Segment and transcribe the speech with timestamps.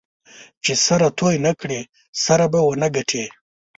[0.63, 1.81] چې سره توی نه کړې؛
[2.25, 3.25] سره به و نه ګټې.